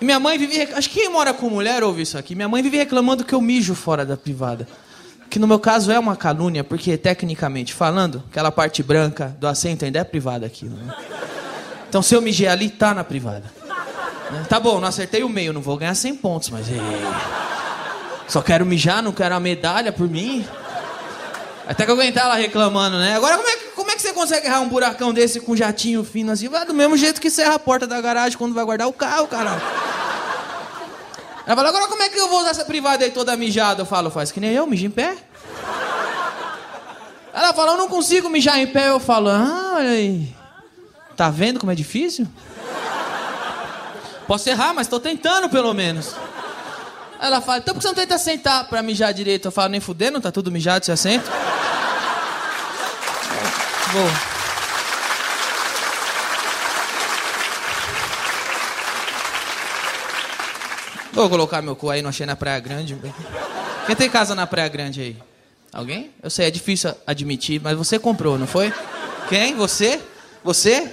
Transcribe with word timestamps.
Minha 0.00 0.20
mãe 0.20 0.38
vive. 0.38 0.62
Acho 0.74 0.88
que 0.90 1.00
quem 1.00 1.08
mora 1.08 1.32
com 1.32 1.48
mulher 1.48 1.82
ouve 1.82 2.02
isso 2.02 2.18
aqui. 2.18 2.34
Minha 2.34 2.48
mãe 2.48 2.62
vive 2.62 2.76
reclamando 2.76 3.24
que 3.24 3.34
eu 3.34 3.40
mijo 3.40 3.74
fora 3.74 4.04
da 4.04 4.16
privada. 4.16 4.66
Que 5.28 5.38
no 5.38 5.46
meu 5.46 5.58
caso 5.58 5.90
é 5.90 5.98
uma 5.98 6.16
calúnia, 6.16 6.62
porque 6.62 6.96
tecnicamente 6.96 7.74
falando, 7.74 8.22
aquela 8.30 8.52
parte 8.52 8.82
branca 8.82 9.36
do 9.40 9.46
assento 9.46 9.84
ainda 9.84 9.98
é 9.98 10.04
privada 10.04 10.46
aqui. 10.46 10.66
Né? 10.66 10.94
Então 11.88 12.00
se 12.02 12.14
eu 12.14 12.22
mijei 12.22 12.46
ali, 12.46 12.70
tá 12.70 12.94
na 12.94 13.02
privada. 13.02 13.44
Né? 14.30 14.46
Tá 14.48 14.60
bom, 14.60 14.80
não 14.80 14.88
acertei 14.88 15.22
o 15.22 15.28
meio, 15.28 15.52
não 15.52 15.60
vou 15.60 15.76
ganhar 15.76 15.94
100 15.94 16.16
pontos, 16.16 16.50
mas. 16.50 16.66
Só 18.28 18.42
quero 18.42 18.66
mijar, 18.66 19.02
não 19.02 19.12
quero 19.12 19.34
a 19.34 19.40
medalha 19.40 19.92
por 19.92 20.08
mim. 20.08 20.46
Até 21.66 21.84
que 21.84 21.90
eu 21.90 21.94
aguentar 21.94 22.24
ela 22.24 22.36
reclamando, 22.36 22.98
né? 22.98 23.16
Agora, 23.16 23.36
como 23.36 23.48
é, 23.48 23.56
que, 23.56 23.64
como 23.70 23.90
é 23.90 23.96
que 23.96 24.02
você 24.02 24.12
consegue 24.12 24.46
errar 24.46 24.60
um 24.60 24.68
buracão 24.68 25.12
desse 25.12 25.40
com 25.40 25.56
jatinho 25.56 26.04
fino 26.04 26.30
assim? 26.30 26.48
Vai 26.48 26.64
do 26.64 26.72
mesmo 26.72 26.96
jeito 26.96 27.20
que 27.20 27.28
serra 27.28 27.54
a 27.54 27.58
porta 27.58 27.86
da 27.88 28.00
garagem 28.00 28.38
quando 28.38 28.54
vai 28.54 28.64
guardar 28.64 28.86
o 28.86 28.92
carro, 28.92 29.26
caralho. 29.26 29.60
Ela 31.46 31.54
fala, 31.54 31.68
agora 31.68 31.86
como 31.86 32.02
é 32.02 32.08
que 32.08 32.18
eu 32.18 32.28
vou 32.28 32.40
usar 32.40 32.50
essa 32.50 32.64
privada 32.64 33.04
aí 33.04 33.12
toda 33.12 33.36
mijada? 33.36 33.82
Eu 33.82 33.86
falo, 33.86 34.10
faz 34.10 34.32
que 34.32 34.40
nem 34.40 34.50
eu, 34.52 34.66
mija 34.66 34.84
em 34.84 34.90
pé. 34.90 35.16
Ela 37.32 37.52
fala, 37.52 37.72
eu 37.72 37.76
não 37.76 37.88
consigo 37.88 38.28
mijar 38.28 38.58
em 38.58 38.66
pé. 38.66 38.88
Eu 38.88 38.98
falo, 38.98 39.28
ah, 39.30 39.74
olha 39.76 39.90
aí. 39.90 40.34
Tá 41.16 41.30
vendo 41.30 41.60
como 41.60 41.70
é 41.70 41.74
difícil? 41.74 42.26
Posso 44.26 44.48
errar, 44.48 44.74
mas 44.74 44.88
tô 44.88 44.98
tentando 44.98 45.48
pelo 45.48 45.72
menos. 45.72 46.16
Ela 47.20 47.40
fala, 47.40 47.58
então 47.58 47.74
por 47.74 47.80
que 47.80 47.82
você 47.82 47.88
não 47.88 47.94
tenta 47.94 48.18
sentar 48.18 48.68
pra 48.68 48.82
mijar 48.82 49.14
direito? 49.14 49.46
Eu 49.46 49.52
falo, 49.52 49.68
nem 49.68 49.80
fudendo, 49.80 50.20
tá 50.20 50.32
tudo 50.32 50.50
mijado 50.50 50.82
esse 50.82 50.90
assento. 50.90 51.30
Vou. 53.92 54.35
Vou 61.16 61.30
colocar 61.30 61.62
meu 61.62 61.74
cu 61.74 61.88
aí, 61.88 62.02
não 62.02 62.10
achei 62.10 62.26
na 62.26 62.36
Praia 62.36 62.60
Grande. 62.60 62.94
Quem 63.86 63.96
tem 63.96 64.10
casa 64.10 64.34
na 64.34 64.46
Praia 64.46 64.68
Grande 64.68 65.00
aí? 65.00 65.16
Alguém? 65.72 66.10
Eu 66.22 66.28
sei, 66.28 66.46
é 66.46 66.50
difícil 66.50 66.94
admitir, 67.06 67.58
mas 67.58 67.74
você 67.74 67.98
comprou, 67.98 68.38
não 68.38 68.46
foi? 68.46 68.70
Quem? 69.26 69.54
Você? 69.54 69.98
Você? 70.44 70.92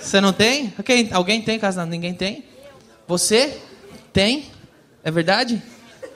Você 0.00 0.20
não 0.20 0.32
tem? 0.32 0.72
Quem? 0.84 1.12
Alguém 1.12 1.42
tem 1.42 1.58
casa? 1.58 1.84
Ninguém 1.84 2.14
tem? 2.14 2.44
Você? 3.08 3.60
Tem? 4.12 4.48
É 5.02 5.10
verdade? 5.10 5.60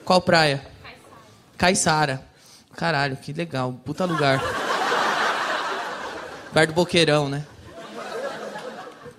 Qual 0.05 0.21
praia? 0.21 0.65
Caiçara. 1.57 2.23
Caralho, 2.73 3.17
que 3.17 3.33
legal. 3.33 3.73
Puta 3.83 4.05
lugar. 4.05 4.41
Perto 6.53 6.69
do 6.69 6.73
Boqueirão, 6.73 7.27
né? 7.27 7.45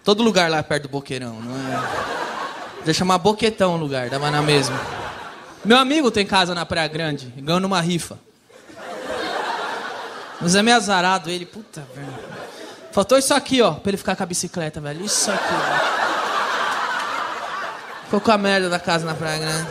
Todo 0.03 0.23
lugar 0.23 0.51
lá 0.51 0.57
é 0.57 0.63
perto 0.63 0.85
do 0.85 0.89
Boqueirão, 0.89 1.39
não 1.39 1.55
é? 1.55 2.26
Deixa 2.87 3.01
chamar 3.01 3.19
Boquetão 3.19 3.75
o 3.75 3.77
lugar, 3.77 4.09
dava 4.09 4.31
na 4.31 4.41
mesma. 4.41 4.81
Meu 5.65 5.77
amigo 5.77 6.09
tem 6.09 6.25
casa 6.25 6.55
na 6.55 6.65
Praia 6.65 6.87
Grande, 6.87 7.35
ganhou 7.37 7.59
numa 7.59 7.81
rifa. 7.81 8.17
Mas 10.41 10.55
é 10.55 10.63
meio 10.63 10.77
azarado 10.77 11.29
ele, 11.29 11.45
puta, 11.45 11.85
velho. 11.93 12.15
Faltou 12.93 13.19
isso 13.19 13.35
aqui, 13.35 13.61
ó, 13.61 13.73
pra 13.73 13.91
ele 13.91 13.97
ficar 13.97 14.15
com 14.15 14.23
a 14.23 14.27
bicicleta, 14.27 14.81
velho. 14.81 15.05
Isso 15.05 15.29
aqui, 15.29 15.53
velho. 15.53 15.81
Ficou 18.05 18.21
com 18.21 18.31
a 18.31 18.39
merda 18.39 18.71
da 18.71 18.79
casa 18.79 19.05
na 19.05 19.15
Praia 19.15 19.41
Grande. 19.41 19.69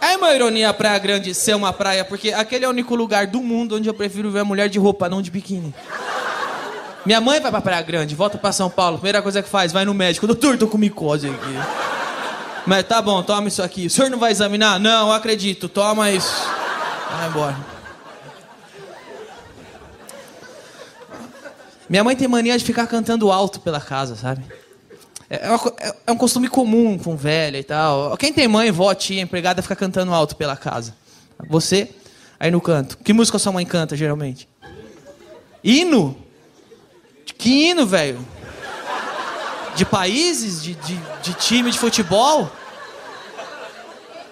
É 0.00 0.16
uma 0.16 0.34
ironia 0.34 0.70
a 0.70 0.74
Praia 0.74 0.98
Grande 0.98 1.32
ser 1.36 1.54
uma 1.54 1.72
praia, 1.72 2.04
porque 2.04 2.32
aquele 2.32 2.64
é 2.64 2.68
o 2.68 2.72
único 2.72 2.96
lugar 2.96 3.28
do 3.28 3.40
mundo 3.40 3.76
onde 3.76 3.88
eu 3.88 3.94
prefiro 3.94 4.28
ver 4.32 4.40
a 4.40 4.44
mulher 4.44 4.68
de 4.68 4.80
roupa, 4.80 5.08
não 5.08 5.22
de 5.22 5.30
biquíni. 5.30 5.72
Minha 7.08 7.22
mãe 7.22 7.40
vai 7.40 7.50
pra 7.50 7.62
Praia 7.62 7.80
Grande, 7.80 8.14
volta 8.14 8.36
pra 8.36 8.52
São 8.52 8.68
Paulo, 8.68 8.98
primeira 8.98 9.22
coisa 9.22 9.42
que 9.42 9.48
faz, 9.48 9.72
vai 9.72 9.82
no 9.82 9.94
médico. 9.94 10.26
Doutor, 10.26 10.58
tô 10.58 10.68
com 10.68 10.76
micose 10.76 11.26
aqui. 11.26 11.54
Mas 12.66 12.86
tá 12.86 13.00
bom, 13.00 13.22
toma 13.22 13.48
isso 13.48 13.62
aqui. 13.62 13.86
O 13.86 13.90
senhor 13.90 14.10
não 14.10 14.18
vai 14.18 14.30
examinar? 14.30 14.78
Não, 14.78 15.10
acredito, 15.10 15.70
toma 15.70 16.10
isso. 16.10 16.30
Vai 17.10 17.28
embora. 17.30 17.56
Minha 21.88 22.04
mãe 22.04 22.14
tem 22.14 22.28
mania 22.28 22.58
de 22.58 22.62
ficar 22.62 22.86
cantando 22.86 23.32
alto 23.32 23.58
pela 23.60 23.80
casa, 23.80 24.14
sabe? 24.14 24.44
É, 25.30 25.48
uma 25.48 25.58
co- 25.58 25.74
é- 25.80 25.94
é 26.08 26.12
um 26.12 26.16
costume 26.18 26.46
comum 26.46 26.98
com 26.98 27.16
velha 27.16 27.56
e 27.56 27.64
tal. 27.64 28.18
Quem 28.18 28.34
tem 28.34 28.46
mãe, 28.46 28.70
vó, 28.70 28.92
tia, 28.92 29.22
empregada, 29.22 29.62
fica 29.62 29.74
cantando 29.74 30.12
alto 30.12 30.36
pela 30.36 30.58
casa. 30.58 30.94
Você, 31.48 31.88
aí 32.38 32.50
no 32.50 32.60
canto. 32.60 32.98
Que 32.98 33.14
música 33.14 33.38
sua 33.38 33.50
mãe 33.52 33.64
canta, 33.64 33.96
geralmente? 33.96 34.46
Hino? 35.64 36.27
Que 37.36 37.70
hino, 37.70 37.86
velho? 37.86 38.26
De 39.74 39.84
países? 39.84 40.62
De, 40.62 40.74
de, 40.74 40.96
de 41.22 41.34
time 41.34 41.70
de 41.70 41.78
futebol? 41.78 42.50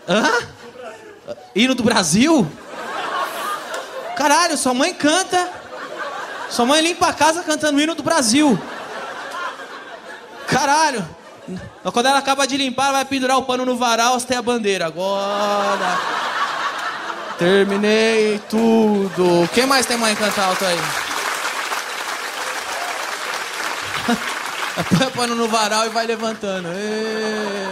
Hã? 0.09 0.33
Hino 1.55 1.75
do 1.75 1.83
Brasil? 1.83 2.47
Caralho, 4.17 4.57
sua 4.57 4.73
mãe 4.73 4.95
canta. 4.95 5.49
Sua 6.49 6.65
mãe 6.65 6.81
limpa 6.81 7.09
a 7.09 7.13
casa 7.13 7.43
cantando 7.43 7.79
o 7.79 7.81
hino 7.81 7.95
do 7.95 8.03
Brasil. 8.03 8.59
Caralho. 10.47 11.07
Quando 11.93 12.07
ela 12.07 12.19
acaba 12.19 12.47
de 12.47 12.57
limpar, 12.57 12.93
vai 12.93 13.05
pendurar 13.05 13.39
o 13.39 13.43
pano 13.43 13.65
no 13.65 13.77
varal, 13.77 14.21
tem 14.21 14.37
a 14.37 14.43
bandeira. 14.43 14.87
Agora. 14.87 15.99
Terminei 17.39 18.41
tudo. 18.49 19.49
Quem 19.53 19.67
mais 19.67 19.87
tem 19.87 19.97
mãe 19.97 20.15
que 20.15 20.23
canta 20.23 20.43
alto 20.43 20.65
aí? 20.65 21.06
Põe 24.99 25.11
pano 25.11 25.35
no 25.35 25.49
varal 25.49 25.87
e 25.87 25.89
vai 25.89 26.07
levantando. 26.07 26.69
Ê. 26.69 27.67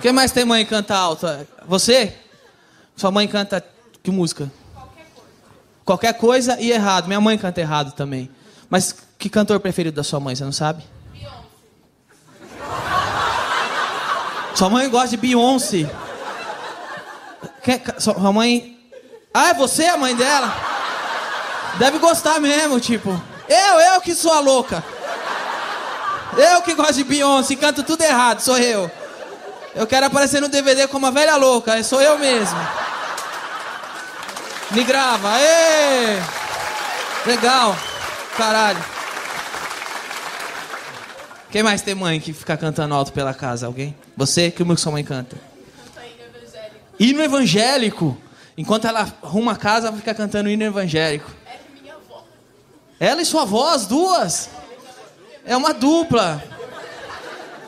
Quem 0.00 0.12
mais 0.12 0.32
tem 0.32 0.44
mãe 0.44 0.64
que 0.64 0.70
canta 0.70 0.96
alto? 0.96 1.26
Você? 1.66 2.16
Sua 2.96 3.10
mãe 3.10 3.28
canta 3.28 3.64
que 4.02 4.10
música? 4.10 4.50
Qualquer 5.84 6.14
coisa 6.14 6.60
e 6.60 6.72
errado. 6.72 7.06
Minha 7.06 7.20
mãe 7.20 7.38
canta 7.38 7.60
errado 7.60 7.92
também. 7.92 8.28
Mas 8.68 8.94
que 9.18 9.28
cantor 9.28 9.60
preferido 9.60 9.94
da 9.94 10.02
sua 10.02 10.18
mãe, 10.18 10.34
você 10.34 10.44
não 10.44 10.52
sabe? 10.52 10.82
Sua 14.54 14.68
mãe 14.68 14.88
gosta 14.90 15.08
de 15.08 15.16
Beyoncé. 15.16 15.88
Sua 17.98 18.32
mãe. 18.32 18.78
Ah, 19.32 19.50
é 19.50 19.54
você 19.54 19.86
a 19.86 19.96
mãe 19.96 20.14
dela? 20.14 20.52
Deve 21.78 21.98
gostar 21.98 22.40
mesmo, 22.40 22.80
tipo. 22.80 23.10
Eu, 23.48 23.80
eu 23.80 24.00
que 24.00 24.14
sou 24.14 24.32
a 24.32 24.40
louca. 24.40 24.84
Eu 26.36 26.62
que 26.62 26.74
gosto 26.74 26.94
de 26.94 27.04
Beyoncé, 27.04 27.56
canto 27.56 27.82
tudo 27.82 28.02
errado, 28.02 28.40
sou 28.40 28.58
eu. 28.58 28.90
Eu 29.74 29.86
quero 29.86 30.06
aparecer 30.06 30.40
no 30.40 30.48
DVD 30.48 30.86
como 30.86 31.06
uma 31.06 31.12
velha 31.12 31.36
louca, 31.36 31.82
sou 31.82 32.00
eu 32.00 32.18
mesmo. 32.18 32.58
Me 34.70 34.84
grava, 34.84 35.38
ê! 35.38 36.18
Legal, 37.26 37.76
caralho. 38.36 38.82
Quem 41.50 41.62
mais 41.62 41.82
tem 41.82 41.94
mãe 41.94 42.18
que 42.18 42.32
fica 42.32 42.56
cantando 42.56 42.94
alto 42.94 43.12
pela 43.12 43.34
casa? 43.34 43.66
Alguém? 43.66 43.94
Você? 44.16 44.50
Que 44.50 44.64
música 44.64 44.84
sua 44.84 44.92
mãe 44.92 45.04
canta? 45.04 45.36
Hino 46.98 47.22
evangélico. 47.22 48.16
Enquanto 48.56 48.86
ela 48.86 49.06
arruma 49.22 49.52
a 49.52 49.56
casa, 49.56 49.88
ela 49.88 49.96
fica 49.96 50.14
cantando 50.14 50.48
hino 50.48 50.64
evangélico. 50.64 51.30
Ela 52.98 53.20
e 53.20 53.24
sua 53.24 53.42
avó, 53.42 53.74
as 53.74 53.86
duas. 53.86 54.48
É 55.44 55.56
uma 55.56 55.72
dupla. 55.72 56.42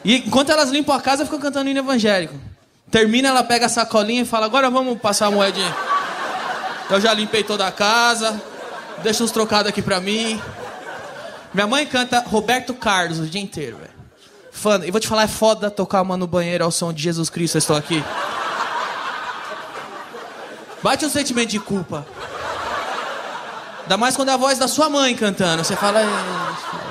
E 0.05 0.17
enquanto 0.17 0.51
elas 0.51 0.71
limpam 0.71 0.95
a 0.95 1.01
casa, 1.01 1.25
ficam 1.25 1.41
cantando 1.41 1.69
hino 1.71 1.81
evangélico. 1.81 2.35
Termina, 2.91 3.29
ela 3.29 3.43
pega 3.43 3.67
a 3.67 3.69
sacolinha 3.69 4.23
e 4.23 4.25
fala: 4.25 4.47
Agora 4.47 4.71
vamos 4.71 4.99
passar 5.01 5.27
a 5.27 5.31
moedinha. 5.31 5.75
Eu 6.91 7.01
já 7.01 7.13
limpei 7.15 7.43
toda 7.43 7.67
a 7.67 7.73
casa. 7.73 8.41
Deixa 9.03 9.25
uns 9.25 9.31
trocados 9.31 9.69
aqui 9.69 9.83
pra 9.83 10.01
mim. 10.01 10.41
Minha 11.53 11.67
mãe 11.67 11.87
canta 11.87 12.21
Roberto 12.21 12.75
Carlos 12.75 13.19
o 13.19 13.27
dia 13.27 13.41
inteiro, 13.41 13.79
velho. 13.79 13.91
Fã, 14.53 14.81
e 14.85 14.91
vou 14.91 15.01
te 15.01 15.09
falar, 15.09 15.25
é 15.25 15.29
foda 15.29 15.71
tocar 15.71 16.03
uma 16.03 16.17
no 16.17 16.27
banheiro 16.27 16.65
ao 16.65 16.71
som 16.71 16.93
de 16.93 17.03
Jesus 17.03 17.29
Cristo, 17.29 17.57
eu 17.57 17.59
estou 17.59 17.77
aqui. 17.77 18.05
Bate 20.83 21.05
um 21.05 21.11
sentimento 21.11 21.49
de 21.51 21.59
culpa. 21.59 22.07
Ainda 23.83 23.97
mais 23.97 24.15
quando 24.15 24.29
é 24.29 24.33
a 24.33 24.37
voz 24.37 24.59
da 24.59 24.69
sua 24.69 24.89
mãe 24.89 25.15
cantando. 25.17 25.65
Você 25.65 25.75
fala, 25.75 26.01
"É, 26.01 26.07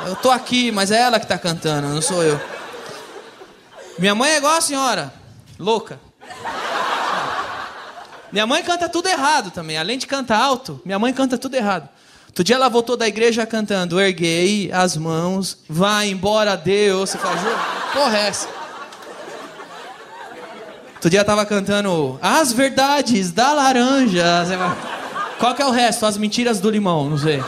eu 0.06 0.16
tô 0.16 0.32
aqui, 0.32 0.72
mas 0.72 0.92
é 0.92 1.02
ela 1.02 1.20
que 1.20 1.28
tá 1.28 1.38
cantando, 1.38 1.88
não 1.88 2.02
sou 2.02 2.24
eu. 2.24 2.40
Minha 3.98 4.16
mãe 4.16 4.32
é 4.32 4.38
igual 4.38 4.58
a 4.58 4.62
senhora, 4.62 5.14
louca. 5.60 6.00
Minha 8.32 8.48
mãe 8.48 8.64
canta 8.64 8.90
tudo 8.90 9.08
errado 9.08 9.52
também. 9.52 9.78
Além 9.78 9.98
de 9.98 10.08
cantar 10.08 10.40
alto, 10.40 10.82
minha 10.84 10.98
mãe 10.98 11.14
canta 11.14 11.38
tudo 11.38 11.56
errado. 11.56 11.88
Outro 12.28 12.44
dia 12.44 12.56
ela 12.56 12.68
voltou 12.68 12.98
da 12.98 13.08
igreja 13.08 13.46
cantando 13.46 14.02
Erguei 14.02 14.72
as 14.72 14.98
mãos, 14.98 15.60
vai 15.70 16.10
embora 16.10 16.58
Deus. 16.58 17.12
Você 17.12 17.20
fala, 17.20 17.38
"Ju, 17.38 17.48
porra 17.94 18.18
é 18.18 18.28
essa? 18.28 18.48
Outro 20.96 21.12
dia 21.12 21.24
tava 21.24 21.46
cantando 21.46 22.18
As 22.22 22.52
verdades 22.52 23.32
da 23.32 23.54
laranja. 23.54 24.24
Qual 25.38 25.54
que 25.54 25.62
é 25.62 25.66
o 25.66 25.70
resto? 25.70 26.08
As 26.08 26.18
mentiras 26.18 26.60
do 26.60 26.72
limão, 26.72 27.08
não 27.10 27.18
sei. 27.20 27.44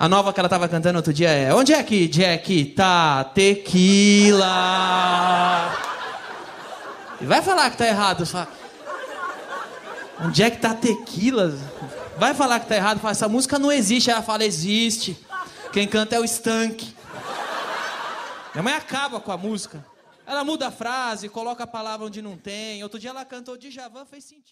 A 0.00 0.08
nova 0.08 0.32
que 0.32 0.38
ela 0.38 0.48
tava 0.48 0.68
cantando 0.68 0.96
outro 0.96 1.12
dia 1.12 1.28
é 1.30 1.52
Onde 1.52 1.72
é 1.72 1.82
que 1.82 2.06
Jack 2.06 2.66
tá 2.66 3.24
tequila? 3.24 4.46
E 7.20 7.26
vai 7.26 7.42
falar 7.42 7.68
que 7.70 7.78
tá 7.78 7.84
errado. 7.84 8.24
Fala, 8.24 8.48
Onde 10.20 10.40
é 10.40 10.50
que 10.50 10.58
tá 10.58 10.72
tequila? 10.72 11.52
Vai 12.16 12.32
falar 12.32 12.60
que 12.60 12.68
tá 12.68 12.76
errado. 12.76 13.00
Fala, 13.00 13.10
essa 13.10 13.28
música 13.28 13.58
não 13.58 13.72
existe. 13.72 14.08
Ela 14.08 14.22
fala, 14.22 14.44
existe. 14.44 15.18
Quem 15.72 15.88
canta 15.88 16.14
é 16.14 16.20
o 16.20 16.24
Stank. 16.24 16.94
Minha 18.54 18.62
mãe 18.62 18.74
acaba 18.74 19.18
com 19.18 19.32
a 19.32 19.36
música. 19.36 19.84
Ela 20.24 20.44
muda 20.44 20.68
a 20.68 20.70
frase, 20.70 21.28
coloca 21.28 21.64
a 21.64 21.66
palavra 21.66 22.06
onde 22.06 22.22
não 22.22 22.36
tem. 22.36 22.82
Outro 22.84 23.00
dia 23.00 23.10
ela 23.10 23.24
cantou 23.24 23.56
Djavan, 23.56 24.04
fez 24.04 24.24
sentido. 24.24 24.44